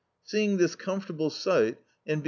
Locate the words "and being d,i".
2.07-2.19